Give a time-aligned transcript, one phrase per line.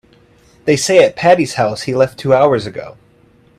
[0.65, 2.97] They say at Patti's house he left two hours ago.